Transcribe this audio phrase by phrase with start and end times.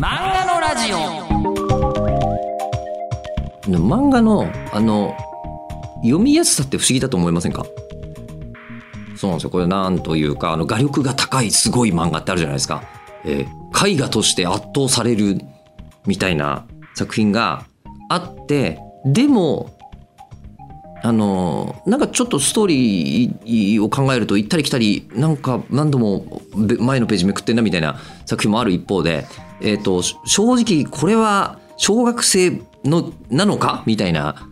[0.00, 0.96] 漫画のラジオ。
[3.68, 5.14] 漫画のあの
[5.96, 7.66] 読みやすさって不思議だと思いませんか？
[9.14, 9.50] そうなんですよ。
[9.50, 12.82] これなんというかあの画力が高いすごい漫画ってあるじゃないですか、
[13.26, 15.42] えー、絵画として圧倒される
[16.06, 17.66] みたいな作品が
[18.08, 19.70] あってでも
[21.02, 29.26] あのなんかちょっとストーリーを考えると行ったり来たりなんか何度も前のページめくってんなみたいな作品もある一方で、
[29.62, 33.82] えーと、正直これは小学生のなのか？
[33.86, 34.46] みたいな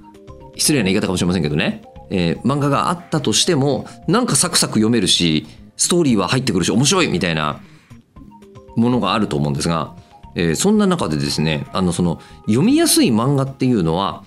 [0.57, 5.47] 失礼な言い方かもしれませんけどね、えー、漫画があったとしてもなんかサクサク読めるし
[5.77, 7.09] ストーリーは入ってくるし面白い！
[7.09, 7.61] みたいな
[8.75, 9.95] ものがあると思うんですが、
[10.35, 14.25] えー、そんな中でですねあのその読みやすい漫画っていうのは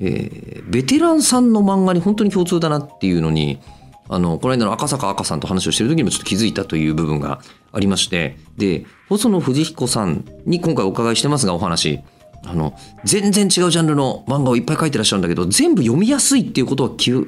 [0.00, 3.60] えー、ベテランさんの漫画に本当に共通だなっていうのに
[4.08, 7.40] あのこの間の赤坂赤さんと話をしてる時にもちょっと気づいたという部分が
[7.72, 12.00] ありましてで細野藤彦さんに今回お伺いしてますがお話。
[12.46, 17.26] あの全然違うジャンルの漫画をいっぱい書いてらっしゃるんだけど全部読みやすいっていうことは共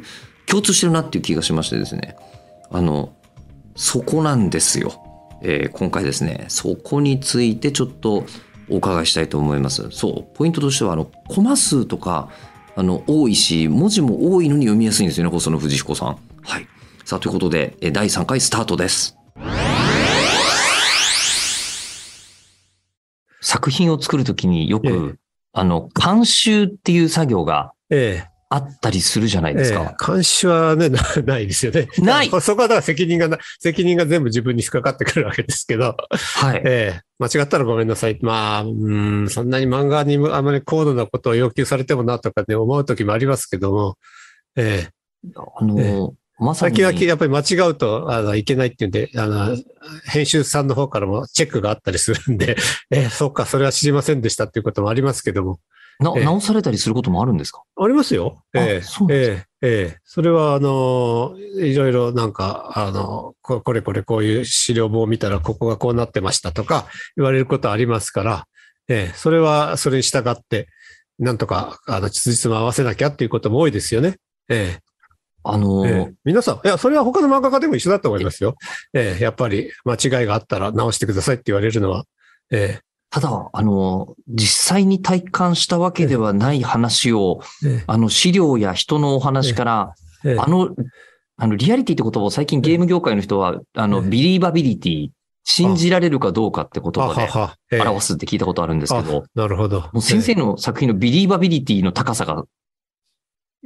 [0.61, 2.17] 通してるなっていう気がしましてですね。
[2.70, 3.14] あの
[3.77, 4.92] そこなんですよ、
[5.42, 6.45] えー、今回ですね。
[6.48, 8.27] そこについてちょっと
[8.69, 9.91] お伺いしたいと思います。
[9.91, 12.28] そうポイントとしてはあのコマ数とか
[12.79, 16.19] あの多いし文字も多いのに読みやすいんですよね細野藤彦さん。
[16.43, 16.69] はい、
[17.07, 19.17] さあということで第3回スタートです。
[23.41, 25.19] 作品を作るときによく、ええ、
[25.53, 29.80] あの監修っていう作業が、ええ、あったりするじゃないですか。
[29.80, 30.89] ええ、監視はね、
[31.27, 31.89] ないですよね。
[31.98, 32.30] ない。
[32.41, 35.97] そこはだから責任が責任が全部自分にかかってくるわけですけど。
[36.11, 36.62] はい。
[36.64, 38.19] ええ、間違ったらごめんなさい。
[38.22, 38.67] まあ、う
[39.24, 43.98] ん、そんなに漫画にあまり高度なことを要求されてもなとかね、思う時もありますけども。
[44.55, 44.91] ええ。
[45.34, 46.77] あのえまさに。
[46.77, 49.56] 先々やっぱり間違うとあのいけないっていうんで、あの、
[50.05, 52.56] 編集さんの方からもチェックがあったりするんで、
[52.91, 55.58] えー、そうか、それは知りませんでしたっていうこともありますけども。
[55.98, 57.62] な、え直されたりすることもあるんですか？
[57.77, 58.42] ありますよ。
[58.55, 58.62] ええ。
[58.84, 59.67] ー、ええ。
[59.67, 59.98] ー、え。
[60.05, 66.86] それは、あの、いろいろなんか、あのこ、これこれこういう資料簿を見たら、ここがこうなってましたとか
[67.17, 68.46] 言われることありますから、
[68.89, 69.17] ええ。
[69.17, 70.68] それはそれに従って、
[71.18, 74.17] なんとか、あの、実実も合わせなきゃっていうことも多いですよね。
[74.48, 74.80] ええ。
[75.48, 78.56] あのーええ、皆さん、いや、それは他の漫画家でも一緒だと思いますよ。
[78.92, 82.05] ええ、やっぱり間違いがあったら直してくださいって言われるのは、
[82.51, 82.80] ええ、
[83.17, 87.41] ただ、あの、実際に体感したわけではない話を、
[87.87, 89.95] あの、資料や人のお話から、
[90.37, 90.77] あの、
[91.39, 95.09] あの、リアリティって言葉を最近ゲーム業界の人は、あの、ビリーバビリティ、
[95.45, 99.81] 信じられるかどうかって言葉で表すって聞いたことあるんですけど、なるほど。
[99.81, 102.45] もう先生の作品のビリーバビリティの高さが、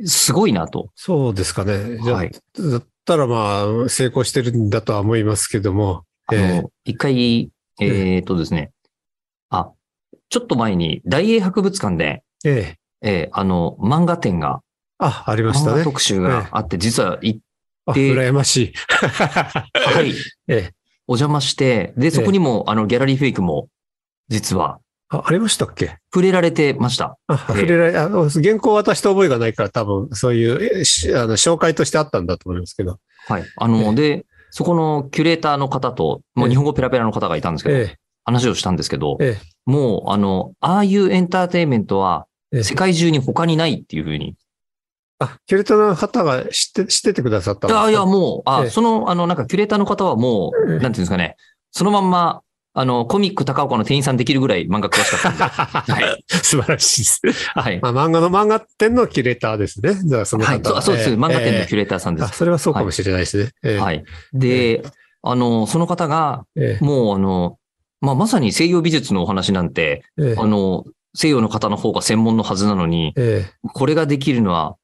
[0.04, 0.90] すごいなと。
[0.94, 1.98] そうですかね。
[1.98, 6.04] はい、だったらまあ、成功してるんだとは思いますけども。
[6.28, 7.50] あの、一回、
[7.80, 8.79] えっとですね、あ、
[10.30, 14.60] ちょっと前に大英博物館で、ええ、ええ、あの、漫画展が、
[14.98, 15.82] あ、ありましたね。
[15.84, 18.72] 特集があって、実は行って、羨ましい。
[18.96, 20.12] はい。
[20.48, 20.72] ええ、
[21.08, 23.68] お邪魔して、で、そこにも、あの、ギャラリーフェイクも、
[24.28, 25.96] 実は、あ、ありましたっけ？
[26.14, 27.18] 触れられてました。
[27.26, 30.54] あ、触れられ、あの、原稿渡した覚えがないから多分、そういう、
[31.18, 33.00] あの、紹介としてあったんだと思いますけど。
[33.26, 33.44] はい。
[33.56, 42.26] あの、で、そこのキュレーターの方と、もう日本語ペラペラの方がいたんですけど、ええ、話をしたんですけど、ええ、もう、あの、ああいうエンターテインメントは、
[42.62, 44.34] 世界中に他にないっていうふうに。
[45.18, 47.82] あ、キュレーターの方が知って、知っててくださったんですか？
[47.84, 51.36] あいや、もう、あ、その、あの、なんかキュレーターの方はもう、なんていうんですかね、
[51.70, 52.42] そのまんま、
[52.72, 55.92] あの、コミック高岡の店員さんできるぐらい漫画詳しかったんで。
[55.92, 56.24] はい。
[56.28, 57.50] 素晴らしいです。
[57.54, 57.80] はい。
[57.80, 59.94] まあ、漫画の漫画店のキュレーターですね。
[59.94, 62.36] じゃあ、その方はいそう、そうです、えー、漫画店のキュレーターさんです。
[62.36, 63.42] それはそうかもしれないですね。
[63.44, 63.52] はい。
[63.62, 64.82] えー、はい、で、
[65.22, 66.44] あの、その方が、
[66.80, 67.58] もう、あの、
[68.00, 70.84] まあ、まさに西洋美術のお話なんて、ええ、あの、
[71.14, 74.76] 西洋の方の方が専門のはずなのに、え、これができるのは、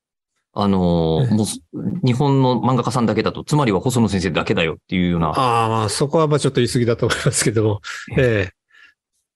[0.59, 5.29] あのもう、日本の漫画家さんだけだと、つまりは細野先生だけだよっていうような。
[5.29, 7.81] ああ、まあ、そこはまあちょっと言い過ぎだと思いますけども。
[8.17, 8.53] ええ。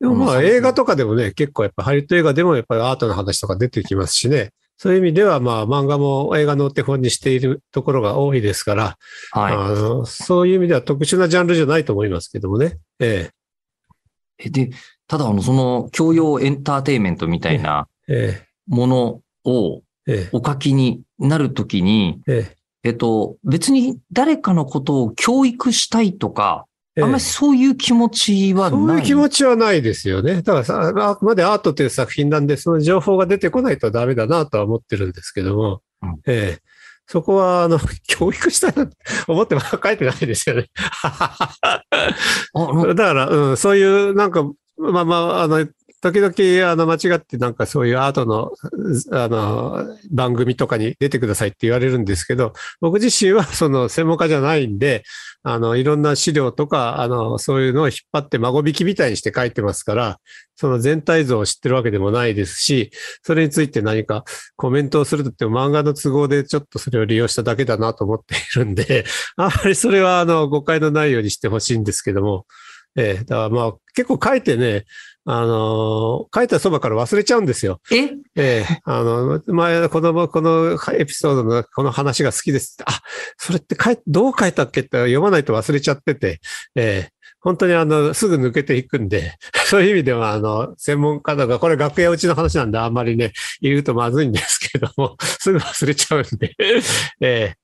[0.00, 4.50] でもまあ、映画とかでもね、結構やっぱハリウッド映画でもやっぱりアートの話とか出てきますしね。
[4.78, 8.96] そういう意味では、まあ、漫画も映画のお手本にしているところが多いですから、
[9.30, 12.78] はい、あのそういう意味では特殊なジャンルじゃないと思いますけどもね。
[12.98, 13.39] ええ。
[14.48, 14.70] で、
[15.06, 17.88] ただ、あの、その、教養エンターテイメントみたいな
[18.68, 19.82] ものを
[20.32, 22.20] お書きになるときに、
[22.82, 26.66] えっと、別に誰かのことを教育したいとか、
[27.00, 30.42] あんまりそういう気持ちはない、そういう気持ちはないですよね。
[30.42, 36.70] だからさ、あくまでアートという作品なんで、その情報が出てこないとダメだなとは思ってるんですけども、うん、ええ
[37.10, 38.88] そこは、あの、 教育したいな
[39.26, 40.70] 思っても書いてないですよね。
[41.02, 41.82] だ
[42.94, 44.44] から、うん、そういう、なんか、
[44.78, 45.66] まあまあ、あの、
[46.00, 48.52] 時々、あの、間違ってなんかそういうアートの、
[49.12, 55.04] あの、番組とかに出てくださいって言われるんですけど、僕自身はその専門家じゃないんで、
[55.42, 60.20] あの、いろんな資料とか、あの、そういうのを引っ張って孫引きみたいにして書いてますから、
[60.56, 62.90] その全体像を知ってるわけでもないですし、
[63.22, 64.24] それについて何か
[64.56, 69.04] コメントをするとっても漫画の都合でちょっとそれを利用しただけだなと思っているんで、
[69.36, 72.46] あんまりそれはあの、誤解のないようにしてほしいんですけども、
[72.96, 74.84] ええだからまあ結構書いてね、
[75.24, 77.80] あの書いたそばから忘れちゃうんですよ。
[77.92, 78.14] え？
[78.36, 82.84] ええあの、前、子供、このエピソードのこの話が好きですって。
[82.86, 83.00] あ、
[83.36, 86.40] それって書い、どう書いたっけって読まないと忘れちゃってて、
[86.74, 89.34] ええ本当にあの、すぐ抜けていくんで、
[89.66, 93.32] そういう意味では、あの、専門家とか、これ楽屋うちの話なんであんまりね、
[93.62, 96.54] 言うとまずいんですけども、 すぐ忘れちゃうんで、
[97.20, 97.54] え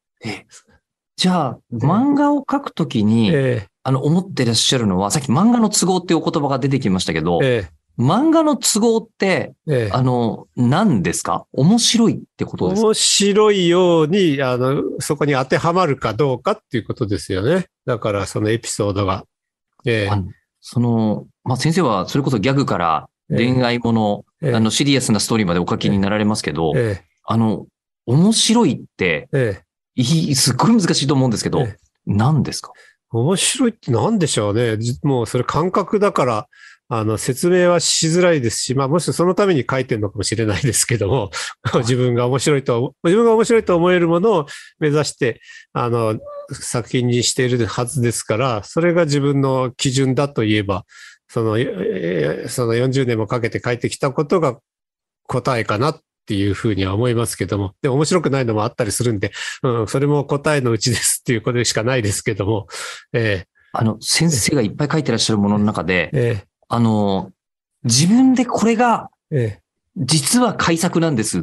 [1.16, 7.68] じゃあ、漫画を描くときえに、えあの、思ってらっしゃるのは、さっき漫画の都合っていうお言葉が出てきましたけど、え
[7.98, 9.86] 漫画の都合って、ええ。
[9.86, 11.46] えあの、何ですか？
[11.52, 12.88] 面白いってことですか？
[12.88, 17.68] 面白いように、あの、そこに当てはまるかどうかっていうことですよね。
[17.86, 19.24] だから、そのエピソードが。
[19.86, 20.22] ええ。
[20.60, 24.54] その、まあ、先生はそれこそギャグから恋愛もの、ええ。
[24.54, 27.66] あの、シリアスなストーリーまでお書きになられますけど、えあの、
[28.04, 29.62] 面白いって、え
[29.96, 30.34] え。
[30.34, 31.76] すっごい難しいと思うんですけど、え。
[32.04, 32.72] 何ですか？
[33.10, 34.78] 面白いって何でしょうね。
[34.78, 36.48] じもうそれ感覚だから、
[36.88, 41.30] あの、説明はしづらいですし、まあ、もしそのために書いてるのかもしれないですけども、
[41.78, 44.46] 自分が面白いと、自分が面白いと思えるものを
[44.78, 45.40] 目指して、
[45.72, 46.18] あの、
[46.52, 50.84] 作品にしているはずですから、それが自分の基準だといえば、
[51.28, 54.58] その、えーその40年もかけて書いてきたことが
[55.24, 59.32] 答えかなっていうふうには思いますけども、でも面白くないのもあったりするんで、
[59.62, 62.66] うん、それも答えのうちですっていうことしかないですけども、
[63.12, 66.44] えあの、先生がいっぱい書いてらっしゃるものの中でー、え。
[66.68, 67.30] あの、
[67.84, 69.10] 自分でこれが
[69.96, 71.42] 実は改作なんですっ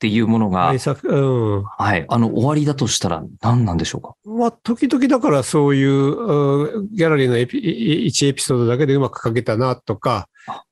[0.00, 1.64] ていうものーが対、策、うん。
[1.64, 4.14] はい、あの、終わりだとしたら何なんでしょうか？
[4.24, 10.28] まあ、時々だからそういう、うんギャラリーのエピ1エピソードだけでうまく書けたなとか、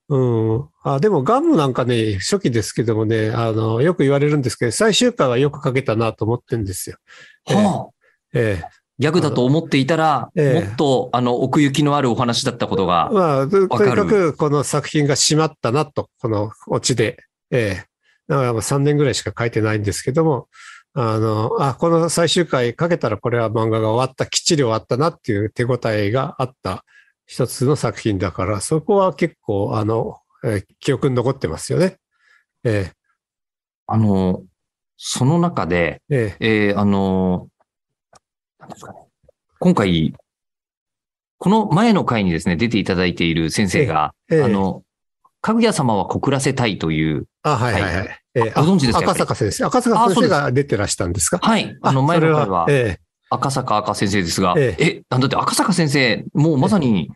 [0.09, 0.69] うん。
[0.83, 6.97] あ、でもガムなんかね、初期ですけどもね、あの、よく言われるんですけど、最終回はよく書けたなと思ってるんですよ。
[7.49, 7.89] ええはあ、
[8.35, 8.63] え
[8.99, 17.23] ギャグだと思っていたら、ええもっと、あの、奥行きのあるお話だったことえが、まあ、とにかくこの作品が締まったなと、このオチで。
[17.51, 17.89] ええ
[18.29, 20.49] だからもう3年ぐらいしか書いてないんですけども、
[20.93, 26.85] あの、あ、この最終回書けたらこれは漫画が終わった、きっちり終わったなっていう手応えがあった
[27.31, 31.99] 一つの作品だから、そこは結構、あの、えー記憶に残ってますよね。
[32.65, 32.91] え
[33.87, 34.43] あの、
[34.97, 37.49] その中で、えええーあの、
[38.59, 39.01] なんですかね。
[39.61, 40.15] 今回、
[41.37, 44.83] この前の回にですね、出ていただいている先生が、ええあの、
[45.43, 48.21] かぐや様は告らせたいという、あ、はいはいはい。
[48.37, 49.65] ええご存知ですか赤坂先生。
[49.67, 51.39] 赤坂先生が出てらしたんですか？
[51.43, 52.67] はい、あの前の回は。
[52.71, 52.99] え
[53.31, 57.11] 赤坂赤先生ですが、ええ、なんだって赤坂先生、もうまさに、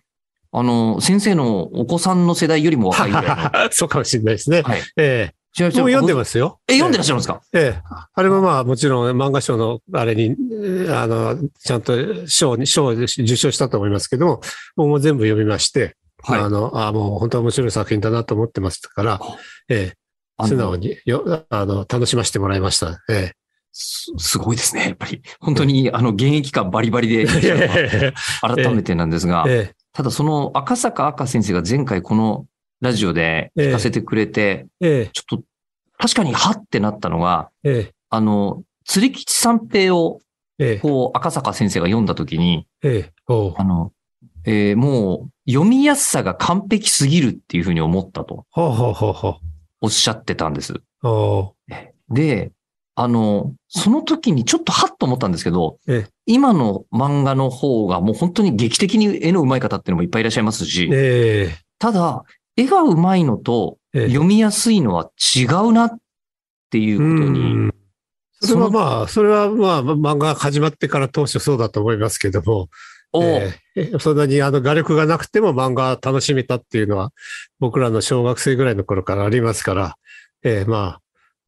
[0.52, 4.62] あの、先生のお子さんの世代よりも若いぐらい そうかもしれないですね。
[4.62, 4.82] はい。
[4.96, 6.16] ええもう読んです。
[6.16, 6.60] ますよ。
[6.66, 7.42] え、読んでらっしゃるんですか？
[7.52, 7.82] ええ。
[8.14, 14.40] あれもまあもちろん漫画賞のあれに、えーあの、ちゃんと賞に、賞を受賞したと思いますけども、
[14.76, 19.20] もう全部読みまして、はいあの、あもう本当面白い作品だなと思ってましたから、
[19.68, 19.92] え
[20.42, 23.02] え、素直によ、あの、楽しませてもらいました。
[23.10, 23.34] えす
[23.72, 24.88] すごいですね。
[24.88, 27.26] やっぱり、本当に、あの、現役感バリバリで。
[28.40, 32.46] 改めてなんですが、えただその赤坂赤先生が前回この
[32.80, 35.10] ラジオで聞かせてくれて、え、え。
[35.12, 35.44] ちょっと、
[35.98, 37.94] 確かにはってなったのが、え、え。
[38.10, 40.20] あの、釣り吉三平を、
[40.58, 40.78] え、え。
[40.78, 42.66] こう、赤坂先生が読んだときに、
[43.56, 43.92] あの、
[44.44, 48.46] えーもう、読みやすさが完璧すぎるっていうふうに思ったと
[49.80, 50.74] おっしゃってたんです。
[52.10, 52.52] で、
[52.94, 62.24] あの、その時にちょっとハッと思ったんですけどええ、今の漫画の方がもう本当に劇的に絵の上手い方っていうのもいっぱいいらっしゃいますし、えただ、
[62.56, 65.98] 絵が上手いのと読みやすいのは違うなっ
[66.70, 67.74] ていうことに、うん。
[68.40, 72.68] それはまあ、それはまあ、漫画が始まってから当初そうだと思いますけども、
[73.12, 73.98] おええ。
[74.00, 77.12] そんなにあの画力がなくても漫画楽しめたっていうのは、
[77.60, 79.96] 僕らの小学生ぐらいの頃からありますから、
[80.42, 81.01] ええまあ、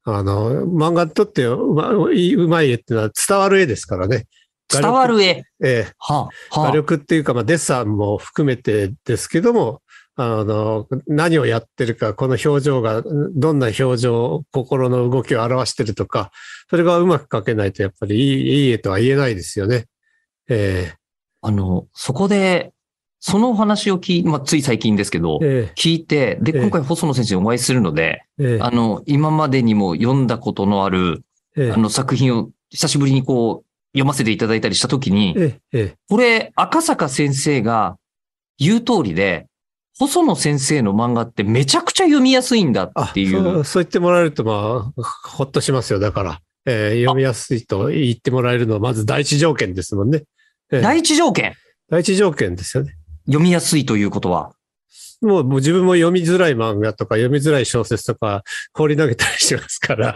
[0.04, 4.26] あの、漫画にとってうまうまい絵っていうのは伝わる絵ですからね。
[4.68, 5.44] 伝わる絵。
[5.62, 9.80] ええはあ、は画あ、力っていうか、まあ、デッサンも含めてですけども、
[10.16, 13.02] あの、何をやってるか、この表情が、
[13.34, 16.30] どんな表情、心の動きを表してるとか、
[16.70, 19.87] それがうまく描けないと、やっぱりいい、いい絵とは言えないですよね。
[20.49, 20.92] え
[21.40, 22.73] あの、そこで、
[23.26, 31.24] そのお話を聞い、まあ、つい最近ですけど、え聞いて、で、ええ今回細野先生にお会いするので、えええあの、今までにも読んだことのある、
[31.56, 35.54] ええあの作品を久しぶりにこう、読ませていただいたりしたときに、
[36.10, 37.96] これ、赤坂先生が
[38.58, 39.46] 言う通りで、
[39.98, 43.30] 細野先生の漫画ってめちゃくちゃ読みやすいんだあってい。
[43.30, 45.98] そううそう言ってもらえると、まあ、ほっとしますよ。
[45.98, 50.24] だから、えー読みやすいと言ってもらえるのは、まず第一条件ですもんね。
[50.70, 51.54] ええ第一条件、
[51.88, 52.98] 第一条件ですよね。
[53.26, 54.52] 読みやすいということは？
[55.22, 58.42] もうもう自分も読みづらい漫画とか読みづらい小説とか
[58.74, 60.14] 放り投げたりしてますから、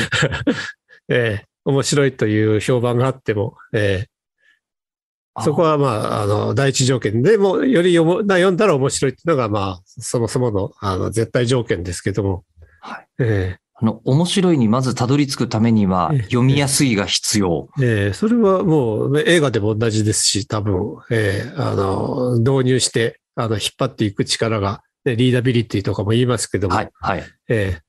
[1.08, 1.46] ええ。
[1.64, 5.42] 面白いという評判があっても、ええ。
[5.42, 7.22] そこはまあ、あの、第一条件。
[7.22, 12.44] でもうより読もな読んだら面白いっていうのが、まあ、そもそもの、あの、絶対条件ですけども、
[12.80, 13.06] はい。
[13.20, 17.68] えあの、面白いにまずたどり着くためにはええ、読みやすいが必要。
[17.80, 18.08] ええ。
[18.10, 21.52] えそれはもう映画でも同じですし、多分、ええ。
[21.56, 27.24] あの、導入して、あの、引っ張っていく力が、ね、リーダビリティとかも言いますけども、はい、はい。
[27.48, 27.83] ええ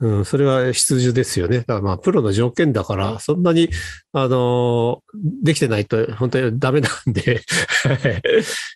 [0.00, 1.58] うん、それは必需ですよね。
[1.58, 3.68] だからまあ、プロの条件だから、そんなに、
[4.12, 5.02] あの
[5.42, 7.42] できてないと本当にダメなんで、
[8.02, 8.22] え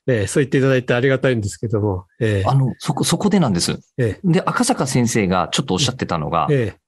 [0.07, 2.49] えそう言っていただいてありがたいんですけども、ええ。
[2.49, 3.78] あの、そこ、そこでなんです。
[3.97, 6.81] えで、赤坂先生がちょっとおっしゃってたのが、ええ。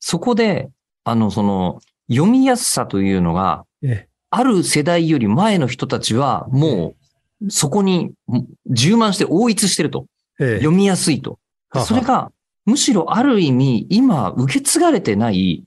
[0.00, 0.70] そこで、
[1.04, 1.80] あの、その、
[2.10, 4.08] 読みやすさというのが、ええ。
[4.30, 6.94] ある世代より前の人たちは、も
[7.42, 10.06] う、そこにも充満して応一してると。
[10.40, 10.56] ええ。
[10.56, 11.38] 読みやすいと。
[11.84, 12.32] それが、
[12.64, 15.64] むしろある意味、今、受け継がれてない、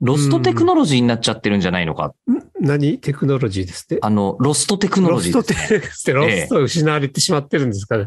[0.00, 2.14] ロストテクノロジーになっちゃってるんじゃないのか。
[2.30, 2.38] ん？
[2.60, 2.98] 何？
[2.98, 3.98] テクノロジーですって？
[4.00, 5.80] あの、ロストテクノロジーです、ね。
[5.80, 8.06] テステ、ロスト失われてしまってるんですかね。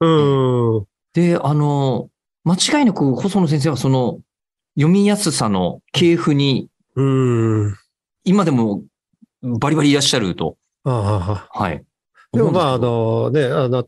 [0.00, 0.84] うん。
[1.12, 2.08] で、あの、
[2.44, 4.18] 間違いなく細野先生はその、
[4.76, 7.76] 読みやすさの系譜に、うん。
[8.24, 8.82] 今でも
[9.42, 10.56] バリバリいらっしゃると。
[10.84, 11.84] ああはい。
[12.36, 13.84] でもまあ、あのね、あの、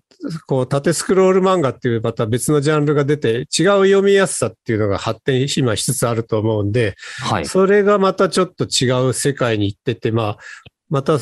[0.47, 7.47] こう、縦スクロール漫画っていうまた別のジャンルが出て、違う読みやすさっていうのが発展今しつつあると思うんで、はい。
[7.47, 10.39] それがまたちょっと違う世界に行ってて、まあ、
[10.89, 11.19] また、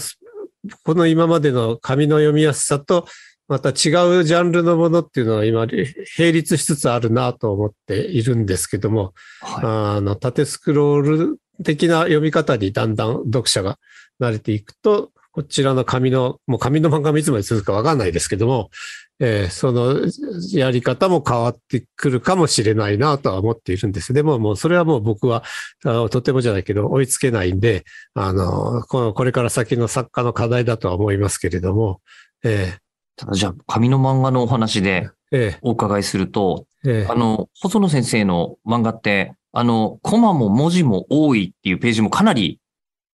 [0.85, 3.07] この今までの紙の読みやすさと、
[3.49, 3.75] また違う
[4.25, 5.67] ジャンルのものっていうのは今、
[6.19, 13.79] 並立しつつあるなと思っているんですけども、はあの、縦スクロール的な読み方にだんだん読者が
[14.21, 18.71] 慣れていくと、こちらの紙の、もう紙の漫画もいつまで続くかわかんないですけども、
[19.21, 20.01] えーその
[20.59, 24.15] やり方も変わってくるかもしれないなとは思っているんです。
[24.15, 25.45] でももうそれはもう僕は
[25.85, 32.01] あのとてもじゃないけど追いつけないんで、あの、このこれから先の作家の課題だとは思いますけれども、
[32.43, 32.81] えい。
[33.17, 35.11] ただじゃあ、紙の漫画のお話で
[35.61, 42.59] お伺いすると、ーえーあの、細野先生の漫画って、あの、コマも文字も多いっていうページもかなり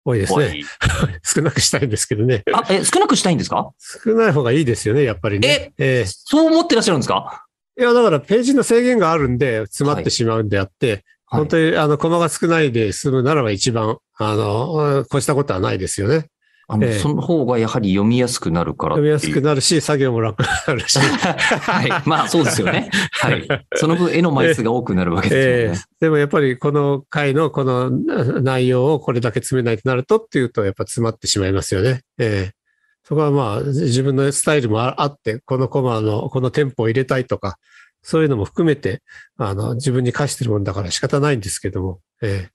[0.05, 0.63] 多いですね。
[1.23, 2.43] 少なくしたいんですけどね。
[2.53, 3.71] あ、え、少なくしたいんですか？
[4.05, 5.73] 少ない方がいいですよね、やっぱりね。
[5.79, 7.45] えーそう思ってらっしゃるんですか？
[7.79, 16.27] いや、だからページの制限があるんで、詰まってしまうんであって、はい本当に、あの、コマが少ないで済むならば一番、あの、越したことはないですよね。
[16.73, 18.95] あの、ええその方がやはり読みやすくなるから。
[18.95, 20.99] 読みやすくなるし、作業も楽になるし。
[20.99, 22.09] はい。
[22.09, 22.89] まあ、そうですよね。
[23.13, 23.47] はい。
[23.75, 25.75] その分、絵の枚数が多くなるわけですよね。
[25.75, 32.01] ええでもやっぱりこの回のこの内容をこれだけ詰めないとなるとっていうと、やっぱ詰まってしまいますよね。
[32.19, 32.63] ええ
[33.05, 37.59] そこはまあ、自分のスタイルもああって、このコマの、このテンポを入れたいとか、
[38.01, 39.03] そういうのも含めて、
[39.37, 42.49] あの、自分に課してるもんだから仕方ないんですけども、え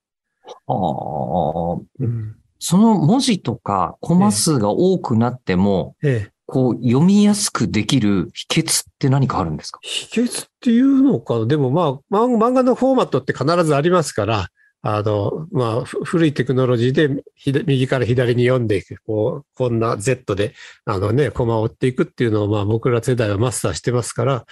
[0.67, 2.26] ああえうん
[2.59, 6.31] その文字とかコマ数が多くなっても、ええ。
[6.49, 9.79] こう読みやすくできる秘訣って何かあるんですか？
[9.81, 14.47] 秘訣っていうのか、でもまあ、漫漫画のフォーマットって必ずありますから、
[14.89, 20.53] あの、まあ、古いテクノロジーで右から左に読んでいく、こう、こんな Z で、
[20.86, 24.46] あのね、コマを追っていくっていうのを、まあ僕ら世代はマスターしてますから、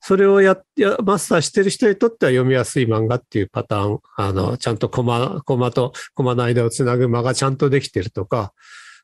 [0.00, 8.52] それをやや、マスターしてる人にとっては読みやすい漫画っていうパターン、あの、ちゃんとコマ、コマとコマの間をつなぐ間がちゃんとできてるとか、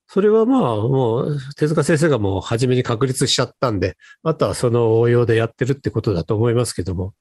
[0.06, 7.12] それはまあ、もう、手塚先生がもう初めに確立しちゃったんで、あとはその応用でやってるってことだと思いますけども。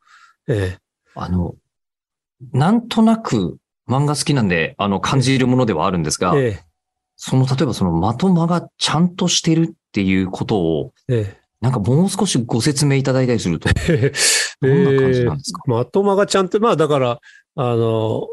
[0.48, 0.78] え
[1.16, 1.56] あの、
[2.52, 3.58] なんとなく
[3.90, 6.64] 漫画好きなんで、あの、感じるものではあるんですが、え、え。
[7.16, 11.46] その、例えばそのまとまがちゃんとしてるっていうことを、え、え。
[11.62, 14.12] なんかもう少しご説明いただいたりすると、え。
[14.62, 17.20] どんな感じなんですか、 まとまがちゃんと、まあだから、
[17.56, 18.28] あの、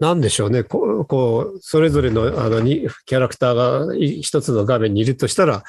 [0.00, 0.62] なんでしょうね。
[0.62, 5.64] こう、こうそれぞれの、あの、に、キャラクターが一つの画面にいるとしたら、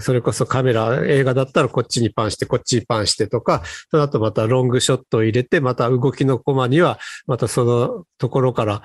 [0.00, 8.82] それこそカメラ、映画だったらこっちにパンして、こっちにパンしてとか、その後またロングショットを入れて、また動きのコマには、またそのところから、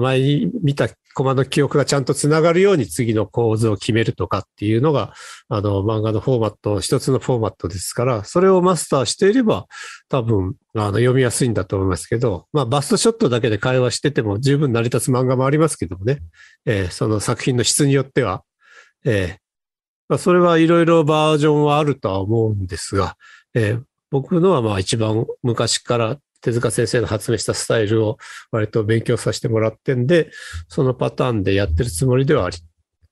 [0.00, 5.14] 前に見たコマの記憶がちゃんとつながるように次の構図を決めるとかっていうのが、
[5.48, 9.66] あの、漫画のフォーマット、一つのフォーマットですから、それをマスターしていれば、
[10.08, 16.20] 多分、あの、読みやすいんだと思いますけど、まあ、バストショットだけで会話してても十分成り立つ漫画もありますけどもね、
[16.66, 18.44] えーその作品の質によっては、
[19.04, 19.36] えー
[20.08, 23.16] まあ、それはいろいろバージョンはあるとは思うんですが、
[23.54, 28.18] えー僕のはまあ一番昔から手塚先生の発明したスタイルを
[28.50, 30.30] 割と勉強させてもらってんで、
[30.68, 32.58] そのパターンでやってるつもりではあり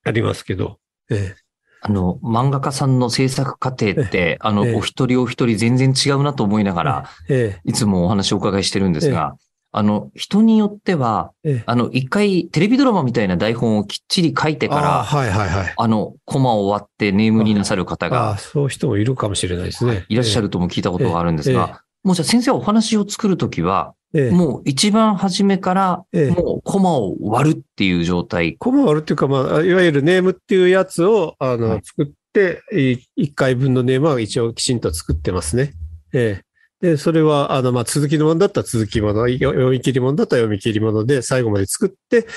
[0.05, 0.79] ありますけど、
[1.11, 1.35] え
[1.81, 4.75] あの、漫画家さんの制作過程って、あの、ええ。
[4.75, 7.61] お一人お一人全然違うなと思いながら、ええ。
[7.65, 9.37] いつもお話をお伺いしてるんですが、
[9.73, 11.55] あの、人によっては、ええ。
[11.57, 15.75] えあの、一回テレビドラマみたいな台本をきっちり書いてから、はいはいはい。
[15.77, 20.07] あの、コマを割ってネームになさる方あがあ、そういう人もいるかもしれないですね。
[20.09, 21.57] いらっしゃるとも聞いたことがあるんですええ。
[21.57, 24.31] が、もうじゃあ先生はお話を作るときは、ええ。
[24.31, 28.57] もう一番初めから、ええもうコマを割るっていう状態。
[28.59, 35.73] コマ割るっていうか、まあ、いわゆるネームっていうやつを、あの、はい作って、い一回分のネームは一応きちんと作ってますね。
[36.13, 36.43] え
[36.81, 36.91] え。
[36.93, 42.29] で、それは、あの、まあ、続きのものだったら続きもの、よ読み切りものだったら読み切りもので、最後まで作って、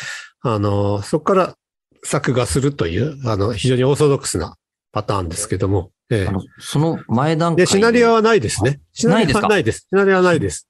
[0.42, 1.56] あの、そこから
[2.04, 4.56] 作画するという、あの、非常にオーソドックスな
[4.92, 7.56] パターンですけども、えあのその前段え。
[7.56, 8.82] 階で、シナリオはないですね。
[8.94, 9.48] シナリオないですか？
[9.48, 9.80] はないです。
[9.80, 10.68] シナリオはないです。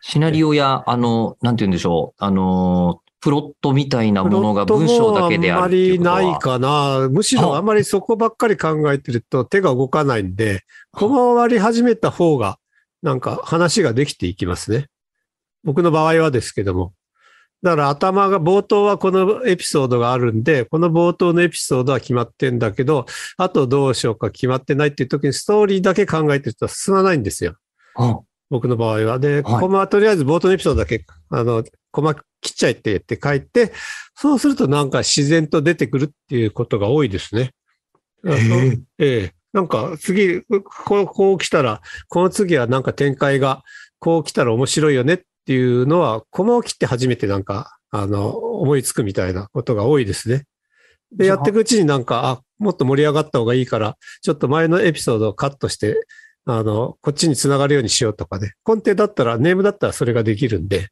[0.00, 7.08] シナリオや、あの、なんて言うんでしょう、あの、プロットみたいなものが文章だけであるっていうことはあんまりないかな。
[7.10, 12.58] むしろあんまりそこばっかり考えてると手が動かないんで、コマを割り始めた方が、
[13.02, 14.86] なんか話ができていきますね。
[15.64, 16.92] 僕の場合はですけども。
[17.62, 27.56] だから頭が、冒頭はこのエピソードがあるんで、この冒頭のエピソードは決まってんだけど、あとどうしようか決まってないっていう時にストーリーだけ考えてると進まないんですよ。
[27.96, 29.18] あ僕の場合は。
[29.18, 33.72] で、はいコマはとりあえず冒頭のエピソードだけ、あの、コマ切っちゃえって言って書いて、
[34.14, 37.52] そうするとなんか自然と出てくるっていうことが多いですね。
[38.24, 38.36] あの
[38.98, 39.32] ええ。
[39.52, 43.62] なんか次、こう、こう来たら、この次はなんか展開が、
[43.98, 50.44] こう来たら面白いよねっていうのは、コマを切って初めてなんか、あの、思いつくみたいなことが多いですね。
[51.10, 56.06] で、やっていくうちになんか、あ、もっと盛り上がった方がいいから、ちょっと前のエピソードをカットして、
[56.44, 58.52] あの、こっちにつながるようにしようとかね。
[58.62, 60.88] コンテだったら、ネームだったらそれができるんで、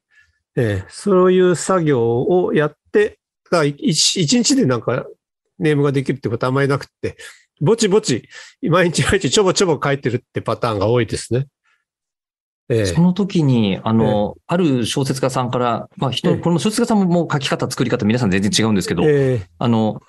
[0.56, 3.18] ええそういう作業をやって、
[3.50, 5.04] だ一日でなんか
[5.58, 7.18] ネームができるってことはあんまりなくって、
[7.60, 8.26] ぼちぼち、
[8.62, 11.46] 毎日毎日ちょぼちょぼ書いてるってパターンが多いですね。
[12.68, 12.86] ええ。
[12.86, 16.36] その時に、あの、ある小説家さんから、まあ人、ええ。
[16.38, 19.48] この小説家さんももう書き方、作り方、皆さん全然違うんですけど、ええ。
[19.58, 20.00] あの、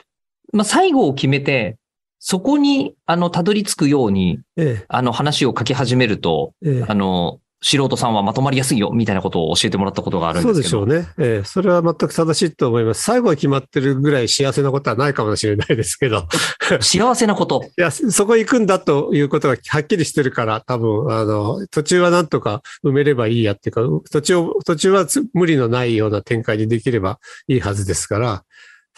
[0.54, 1.78] まあ最後を決めて、
[2.20, 6.86] そこに、あの、たどり着くように、えあの、話を書き始めると、えええ。
[6.88, 10.86] あの、素人さんはまとまりやすいよ、みたいなことを教えてもらったことがあるんそうですけど。
[10.86, 11.08] でしょうね。
[11.18, 13.02] ええそれは全く正しいと思います。
[13.02, 16.28] 最後は決まってるぐらい幸せなことはないかもしれないですけど。
[16.82, 17.64] 幸せなこと。
[17.78, 28.44] いや、そこ行くんだということがはっきりしてるから、多分、あの、途中はなんとか埋めればいいやっていうか、途中を、途中はつ無理のないような展開にできればいいはずですから、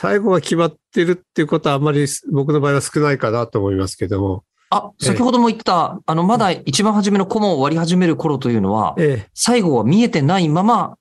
[0.02, 10.96] 最後が決まってるっていうことはあんまり僕の場合は少ないかなと思いますけども、あ、先ほども言った、あの、まだ一番初めのコマを割り始める頃というのは、え最後は見えてないまま、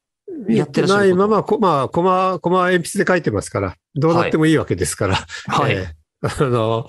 [0.49, 5.73] え、やってらっしゃるないまま、こまあ、コマ、コマ鉛筆で書いてますから、どうなってもいいわけですから、はい。
[5.73, 5.95] ええ。
[6.23, 6.87] あの、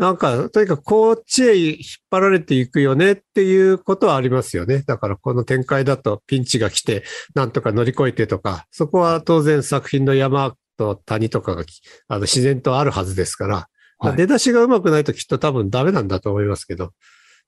[0.00, 1.76] なんか、とにかくこっちへ引っ
[2.10, 4.82] 張られていくよねっていうことはありますよね。
[4.86, 7.04] だからこの展開だとピンチが来て、
[7.34, 13.68] なんとか乗り越えてとか、そこは当然作品の山と谷とかがきあの自然とあるはずですから、
[14.00, 16.92] はい出だしがうまくないときっと多分ダメなんだと思いますけど、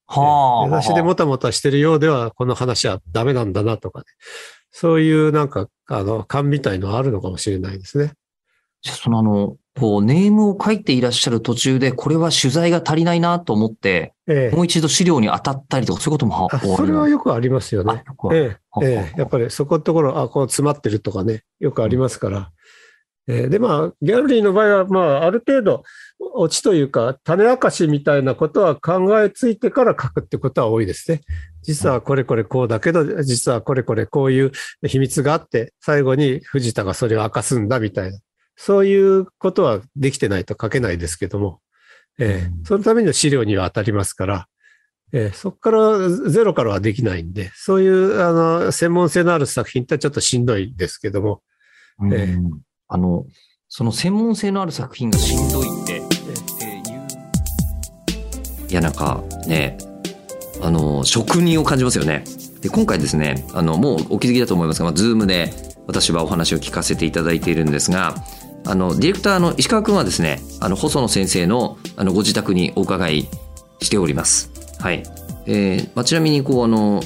[0.06, 0.68] はあ。
[0.68, 4.04] 出だしでもたもたしてるようではこの話はダメなんだなとかね。
[4.72, 8.14] そういうなんか、あの、勘みたいのはあるのかもしれないですね。
[8.80, 18.02] じゃあそのあの、こう、ネームを書いていらっしゃる途中で、これは取材が足りないなと思って、ええもう一度資料に当たったりとか、そういうこともあそれはよくありますよね。
[18.32, 22.50] ええ、やっぱりそこのところ、あ、こう詰まってるとかね、よくありますから。
[23.28, 25.84] ええで、まあ、ギャラリーの場合は、まあ、ある程度、
[26.34, 31.20] オチというか、種明かしみたいなことは考えついてから書くってことは多いですね。
[31.62, 34.52] 実はこれこれこうだけど、実はこれこれこういう
[34.84, 38.18] 秘密があって、最後に藤田がそれを明かすんだみたいな。
[38.56, 41.60] そういうことはできてないと書けないですけども、
[42.18, 42.64] ええうん。
[42.64, 44.48] そのための資料には当たりますから、
[45.12, 51.42] えーそこからゼロからはできないんで、そういうあの専門性のある作品ってちょっとしんどいですけども、
[52.00, 52.14] うん。
[52.14, 53.24] ええあの、
[53.68, 59.76] その専門性のある作品がしんどいって、えーいや、なんかね、
[60.62, 62.24] あの、職人を感じますよね。
[62.60, 65.52] で、今回ですね、あの、もうお気づきだと思いますが、まあ、ズームで
[65.86, 68.14] 私はお話を聞かせていただいているんですが、
[68.64, 73.28] あのディレクターの石川君はですねあの細野先生のあのご自宅にお伺い
[73.80, 74.50] しております。
[74.78, 75.02] はい
[75.46, 77.02] えーまあ、ちなみにこうあの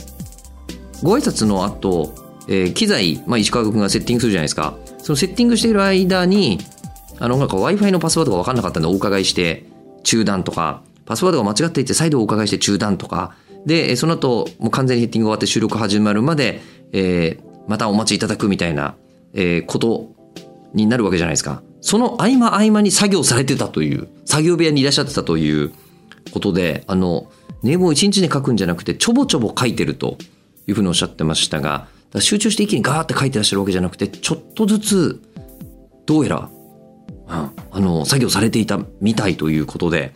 [1.03, 2.14] ご挨拶の後、
[2.49, 6.59] えー機材、まあ、石川君がセッティングするじゃないですかそのセッティングしている間に
[7.21, 9.62] あのなんか w i f i のパスワードが分かんなかったんでお伺いして
[10.03, 16.61] 中断とかパスワードが間違っていて再度お伺いして中断とかでその後もう完全にセッティング終わって収録始まるまで、
[16.92, 18.95] えーまたお待ちいただくみたいな、
[19.33, 20.12] えーこと
[20.73, 21.62] になるわけじゃないですか。
[21.81, 25.73] その合間合間に作業されてたという作業部屋にいらっしゃってたという
[26.33, 27.31] ことであの
[27.64, 30.16] ネームを一日で書くんじゃなくてちょぼちょぼ書いてると
[30.69, 31.88] いうふうにおっしゃってましたが
[32.20, 35.22] 集中して一気にガーって書いてらっしゃるわけじゃなくてちょっとずつ
[36.07, 36.50] どうやら、
[37.29, 40.14] うんあの作業されていたみたいということで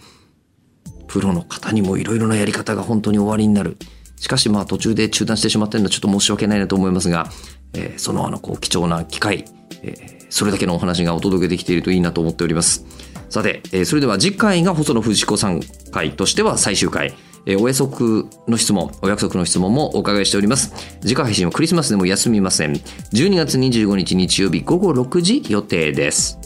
[1.09, 3.77] プロの方にもいろいろなやり方が本当に終わりになる。
[4.17, 7.29] しかしまあ途中で中断してしまってるのはちょっと申し訳ないなと思いますが、
[7.75, 9.45] えーそのあのこう貴重な機会、
[9.83, 12.87] えーそれだけのお話がお届けできているといいなと思っております。
[13.29, 15.61] さて、えーそれでは次回が細野藤子さん
[15.91, 17.15] 回としては最終回。
[17.47, 20.73] えーお約束の質問、お約束の質問もお伺いしております。
[21.01, 22.73] 次回配信はクリスマスでも休みません。
[22.73, 26.40] 12月25日日曜日午後6時予定です。